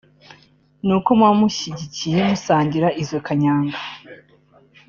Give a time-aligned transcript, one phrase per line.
[0.85, 3.77] Ni uko muba mubashyigikiye musangira izo kanyanga